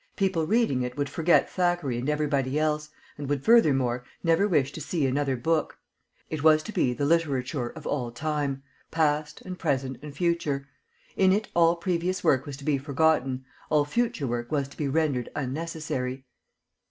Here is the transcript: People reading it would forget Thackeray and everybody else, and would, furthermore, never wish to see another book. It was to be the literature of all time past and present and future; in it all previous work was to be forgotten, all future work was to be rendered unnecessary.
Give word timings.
People 0.15 0.47
reading 0.47 0.81
it 0.81 0.97
would 0.97 1.11
forget 1.11 1.47
Thackeray 1.47 1.95
and 1.99 2.09
everybody 2.09 2.57
else, 2.57 2.89
and 3.19 3.29
would, 3.29 3.45
furthermore, 3.45 4.03
never 4.23 4.47
wish 4.47 4.71
to 4.71 4.81
see 4.81 5.05
another 5.05 5.37
book. 5.37 5.77
It 6.27 6.41
was 6.43 6.63
to 6.63 6.71
be 6.71 6.91
the 6.91 7.05
literature 7.05 7.69
of 7.69 7.85
all 7.85 8.09
time 8.09 8.63
past 8.89 9.41
and 9.43 9.59
present 9.59 9.99
and 10.01 10.17
future; 10.17 10.67
in 11.15 11.31
it 11.31 11.49
all 11.53 11.75
previous 11.75 12.23
work 12.23 12.47
was 12.47 12.57
to 12.57 12.65
be 12.65 12.79
forgotten, 12.79 13.45
all 13.69 13.85
future 13.85 14.25
work 14.25 14.51
was 14.51 14.67
to 14.69 14.77
be 14.77 14.87
rendered 14.87 15.29
unnecessary. 15.35 16.25